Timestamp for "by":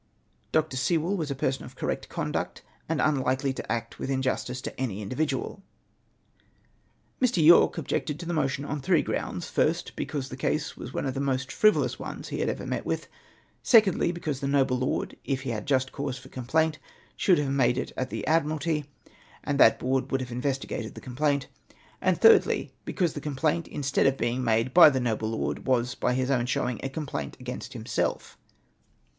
24.73-24.89, 25.93-26.15